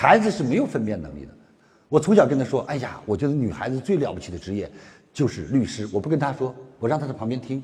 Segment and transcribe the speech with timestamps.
[0.00, 1.32] 孩子是没有分辨能力的。
[1.90, 4.70] 我从小跟他说：“哎呀，我觉得女孩子最了不起的职业
[5.12, 7.62] 就是律师。”我不跟他说，我让他在旁边听。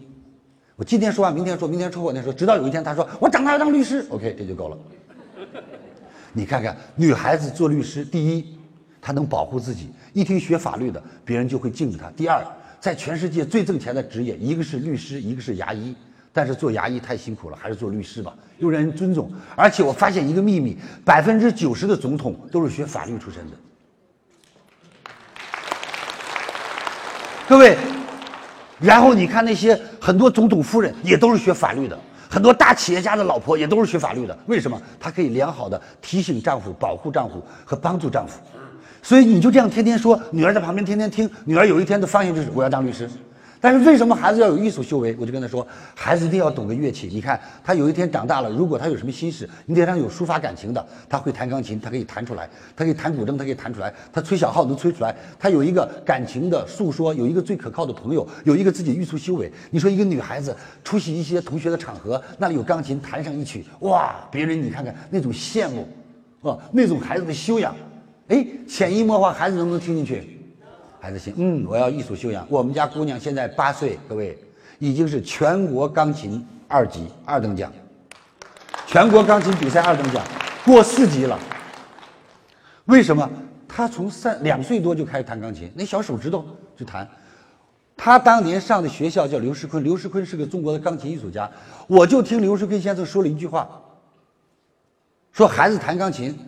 [0.76, 4.04] 我今天说完，明天说，明天说，后天说，直到有一天他说：“我长大要当律师。
[4.10, 4.76] ”OK，这就够了。
[6.34, 8.58] 你看看，女孩子做律师，第一，
[9.00, 9.88] 她能保护自己。
[10.12, 12.10] 一听学法律的，别人就会敬着她。
[12.10, 12.44] 第二，
[12.78, 15.96] 在全世界最挣钱的职业，一个是律师，一个是牙医。
[16.36, 19.32] 但是做牙医太辛苦了，还是做律师吧，又让人尊重。
[19.54, 23.56] 而且我发现一个秘密：百分之九十的总统都是学法律出身的。
[27.48, 27.78] 各位，
[28.78, 34.38] 然后你看那些很多总统夫人也都是学法律的，很多大企业家的老婆也都是学法律的。
[34.44, 34.78] 为什么？
[35.00, 38.38] 她可以良好的提醒丈夫、保护丈夫和帮助丈夫。
[39.02, 43.08] 所以你就这样天天说，女儿在旁边天天听，女儿有一天的方向就是我要当律师。
[43.66, 45.16] 但是为什么孩子要有艺术修为？
[45.18, 47.08] 我就跟他说，孩子一定要懂个乐器。
[47.12, 52.44] 你看他有一天长大了，如果他有什么心事，你得让有抒发感情的，他会弹钢琴，他可以弹出来；
[52.76, 55.12] 他可以弹古筝，他可以弹出来；他吹小号能吹出来。
[55.36, 59.50] 他有一个感情的诉说，有一个最可靠的朋友，有一个自己艺术修为。
[59.72, 67.74] 你说一个女孩子出席一些同学的场合，那里有钢琴，弹上一曲，哇，别人你看看那种羡慕，啊，那种孩子的修养，
[68.28, 70.35] 哎，潜移默化，孩子能不能听进去？
[71.00, 72.46] 孩子心，嗯，我要艺术修养。
[72.48, 74.38] 我们家姑娘现在八岁，各位
[74.78, 77.72] 已经是全国钢琴二级二等奖，
[78.86, 80.24] 全国钢琴比赛二等奖，
[80.64, 81.38] 过四级了。
[82.86, 83.28] 为什么？
[83.68, 86.44] 她从三两岁多就开始弹钢琴，那小手指头
[86.76, 87.06] 就弹。
[87.96, 91.50] 她当年上的学校叫刘世坤，刘世坤是个中国的钢琴艺术家。
[91.86, 93.68] 我就听刘世坤先生说了一句话，
[95.32, 96.38] 说孩子弹钢琴，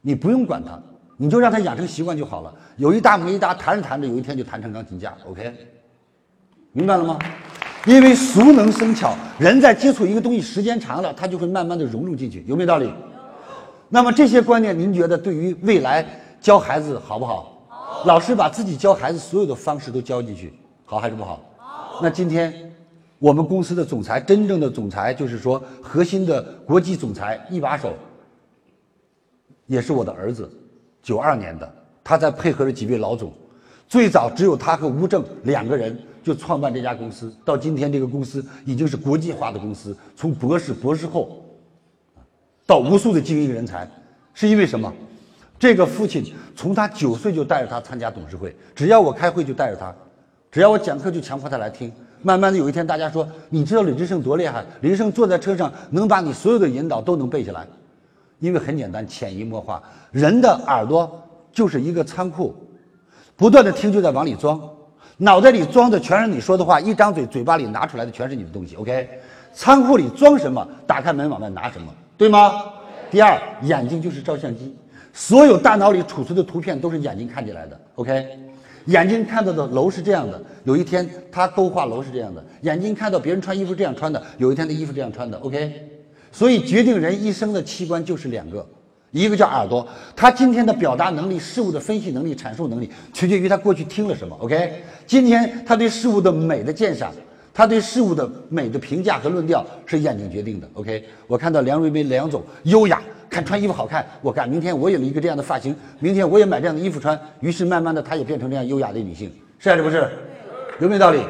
[0.00, 0.80] 你不用管他。
[1.16, 2.54] 你就让他养成习惯就好了。
[2.76, 5.16] 有一搭没一搭，弹着弹着，有一天就弹成钢琴家。
[5.26, 5.52] OK，
[6.72, 7.18] 明白了吗？
[7.86, 12.92] 因为熟能生巧，人在接触一个东西时间长了，他就会慢慢的融入进去，有没有道理？
[13.88, 16.04] 那么这些观念，您觉得对于未来
[16.40, 18.02] 教孩子好不好？
[18.04, 20.52] 老师把自己教孩子所有的方式都教进去，
[20.84, 21.22] 好还是不？
[21.24, 21.40] 好。
[22.02, 22.52] 那今天
[23.20, 27.94] 我们公司的总裁，真正的总裁，就是说核心的国际总裁一把手，
[29.66, 30.50] 也是我的儿子。
[31.06, 31.72] 九二年的，
[32.02, 33.32] 他在配合着几位老总，
[33.86, 41.44] 最早只有他和吴正两个人就创办这家公司，到今天这个公司已经是国际化的公司，从博士、博士后，
[42.66, 43.88] 到无数的精英人才，
[44.34, 44.92] 是因为什么？
[45.60, 49.94] 这个父亲从他九岁就带着他参加董事会，只要我开会就带着他，
[50.50, 51.92] 只要我讲课就强迫他来听。
[52.20, 54.66] 慢慢的有一天，大家说，你知道李志胜多厉害？
[54.80, 57.64] 李志胜坐在车上能把你所有的引导都能背下来。
[58.38, 59.82] 因为很简单，潜移默化，
[60.12, 62.54] 人的耳朵就是一个仓库，
[63.34, 64.60] 不断的听就在往里装，
[65.16, 68.76] 脑袋里装的全是你说的话，一张嘴嘴巴里拿出来的全是你的东西。
[68.76, 69.08] OK，
[69.54, 72.64] 仓库里装什么，打开门往外拿什么，对吗？
[73.10, 74.76] 第二，眼睛就是照相机，
[75.14, 77.80] 所有大脑里储存的图片都是眼睛看进来的。
[77.94, 78.38] OK，
[78.84, 85.38] 眼睛看到的楼是这样的，有一天他勾画楼是这样的，眼睛看到别人穿衣服这样穿的，有一天的衣服这样穿的。
[85.38, 85.95] OK。
[86.36, 88.64] 所以，决定人一生的器官就是两个，
[89.10, 94.36] 一个叫耳朵，他今天的表达能力、事物的分析能力、阐述能力，取决于他过去听了什么。
[94.38, 97.10] OK，今天他对事物的美的鉴赏，
[97.54, 100.68] 他对事物的美的评价和论调是眼睛决定的。
[100.74, 110.06] OK，我看到梁瑞梅梁总优雅，看穿衣服好看，我干，明天我有一个这样的发型，明天我也买这样的衣服穿，于是慢慢的，她也变成这样优雅的女性，是还是不是？
[110.80, 111.20] 有没有道理？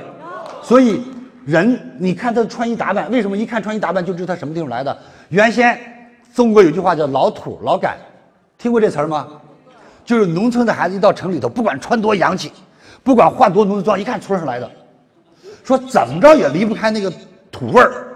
[0.65, 1.01] 所以。
[1.47, 4.99] 人，你看他的穿衣打扮，为什么一看穿衣打扮就知道他什么地方来的？
[5.29, 5.79] 原先
[6.35, 7.97] 中国有句话叫“老土老感”，
[8.59, 9.29] 听过这词儿吗？
[10.05, 12.51] 就是农村的孩子一到城里头，不管穿多洋气，
[13.05, 14.69] 不管化多浓的妆，一看村上来的，
[15.63, 17.13] 说怎么着也离不开那个
[17.53, 18.09] 土味儿。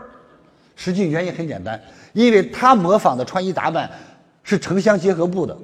[0.74, 1.80] 实际原因很简单，
[2.12, 3.88] 因为他模仿的穿衣打扮
[4.42, 5.56] 是城乡结合部的，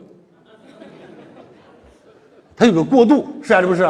[2.57, 3.85] 他有个过渡，是还是不是？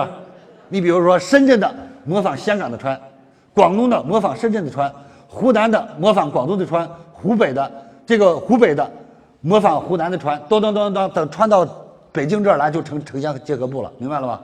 [0.70, 1.74] 你比如说深圳的
[2.06, 2.98] 模仿香港的穿。
[3.56, 4.92] 广东的模仿深圳的穿，
[5.26, 7.72] 湖南的模仿广东的穿，湖北的
[8.04, 8.86] 这个湖北的
[9.40, 11.66] 模仿湖南的穿，咚咚咚咚，等穿到
[12.12, 14.42] 北京这儿来就成城乡结合部了，明白了吧？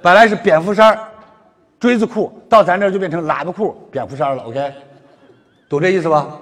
[0.00, 0.96] 本来是蝙蝠衫、
[1.80, 4.44] 锥子裤，到咱这儿就变成喇叭裤、蝙蝠衫了。
[4.44, 4.72] OK，
[5.68, 6.38] 懂这意思吧？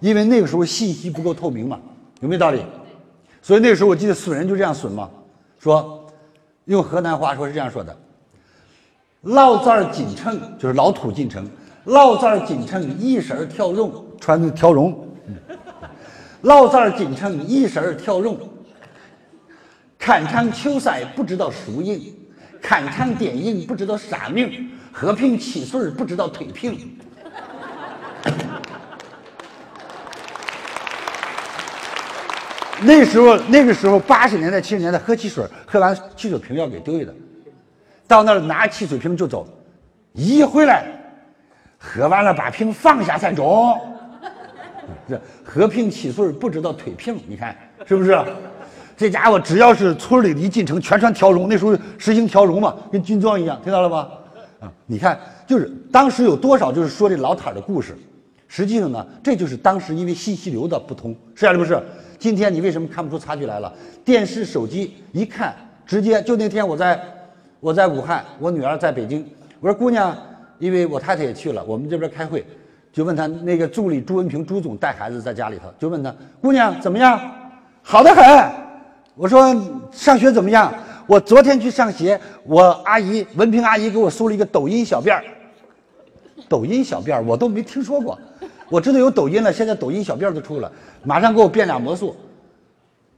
[0.00, 1.80] 因为那个时候信息不够透明嘛，
[2.20, 2.62] 有没有道理？
[3.40, 5.08] 所以那个时候我记得损人就这样损嘛，
[5.58, 6.04] 说
[6.66, 7.96] 用河南话说是这样说的。
[9.26, 11.44] 老子儿进城就是老土进城，
[11.86, 15.04] 老子儿进城一身条绒，穿的跳绒。
[16.42, 18.38] 老子儿进城一身条绒，
[19.98, 22.14] 看场球赛不知道输赢，
[22.62, 26.96] 看场电影不知道啥名，喝瓶汽水不知道退瓶。
[32.82, 37.12] 那时候那个时候八十年代七十年代喝汽水，喝完汽水瓶要给丢的，
[38.06, 39.46] 到那儿拿汽水瓶就走，
[40.12, 40.86] 一回来，
[41.78, 43.78] 喝完了把瓶放下才中。
[45.08, 48.18] 这和平七岁不知道推平，你看是不是？
[48.96, 51.48] 这家伙只要是村里一进城，全穿条绒。
[51.48, 54.08] 那时候实行条绒嘛，跟军装一样，听到了吧？
[54.60, 57.96] 啊，你看，就是当时有多少就是说这老坦的故事。
[58.48, 61.78] 实际上呢，这就是当时因为信息流的不通，是还是不是？
[62.18, 63.70] 今天你为什么看不出差距来了？
[64.04, 65.54] 电视、手机一看，
[65.84, 66.98] 直接就那天我在
[67.60, 69.26] 我在武汉，我女儿在北京，
[69.60, 70.16] 我说姑娘，
[70.58, 72.44] 因为我太太也去了，我们这边开会，
[72.92, 77.20] 就问她那个助理朱文平朱总带孩子在家里头，就问她姑娘怎么样？
[77.82, 78.24] 好的很。
[79.14, 79.54] 我说
[79.90, 80.72] 上学怎么样？
[81.06, 85.24] 我昨天去上学，我阿姨文平阿姨给我梳了一个抖音小辫儿。
[86.48, 88.18] 抖音小辫儿我都没听说过，
[88.68, 90.70] 我知道有抖音了，现在抖音小辫儿都出了，
[91.02, 92.14] 马上给我变俩魔术。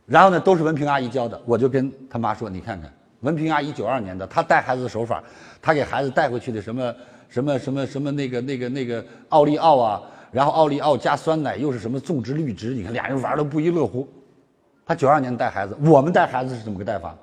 [0.07, 2.91] 然后呢，都是文平阿姨教的，我就跟他妈说：“你看看，
[3.21, 5.23] 文平阿姨九二年的，她带孩子的手法，
[5.61, 6.95] 她给孩子带回去的什么
[7.29, 14.09] 什么什么什么那个那个那个奥利奥啊，然后奥利奥加酸奶又是什么种植绿植，你看俩人玩的不亦乐乎。”
[14.87, 17.15] 他九二年带孩子，我们带孩子是怎么个带法？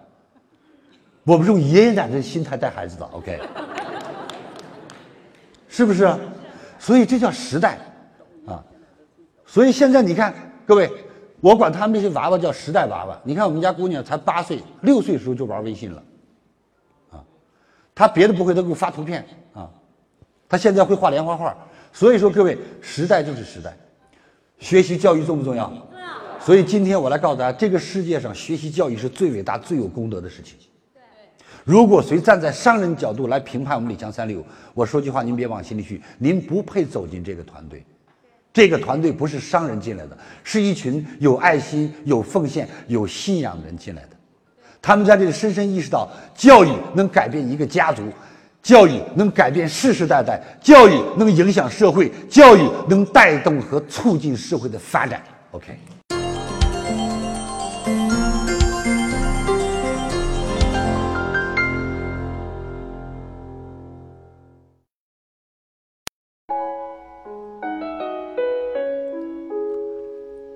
[1.23, 3.39] 我们是用爷爷奶奶的心态带孩子的，OK？
[5.67, 6.13] 是不是？
[6.77, 7.79] 所以这叫时代
[8.45, 8.63] 啊！
[9.47, 10.31] 所以现在你看，
[10.67, 10.87] 各位，
[11.41, 13.19] 我管他们这些娃娃叫时代娃娃。
[13.23, 16.03] 你看我们家姑娘才八岁，六岁时候就玩微信了，
[17.11, 17.23] 啊，
[17.93, 19.69] 她别的不会，她给我发图片啊，
[20.49, 21.55] 她现在会画连环画。
[21.93, 23.75] 所以说，各位，时代就是时代，
[24.59, 25.71] 学习教育重不重要？
[26.39, 30.57] 所以今天我来告诉大家，这个世界上学习教育是最伟大、最有功德的事情。
[30.93, 31.01] 对
[31.63, 34.43] 如果谁站在商人角度来评判我们李强三六，
[34.73, 37.83] 我说句话您别往心里去，您不配走进这个团队。
[38.55, 44.09] 这个团队不是商人进来的，是一群有爱心、有奉献、有信仰的人进来的。
[44.81, 48.01] 他们在这里深深意识到，教育能改变一个家族，
[48.63, 55.21] 教育能改变世世代代，教育能影响社会，教育能带动和促进社会的发展。
[55.51, 55.77] OK。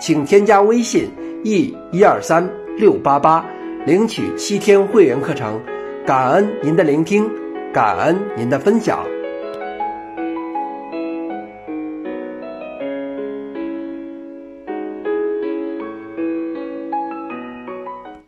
[0.00, 1.08] 请添加微信
[1.44, 2.50] e 一二三。
[2.78, 3.44] 六八八，
[3.84, 5.60] 领取七天会员课程，
[6.06, 7.28] 感恩您的聆听，
[7.74, 9.04] 感恩您的分享。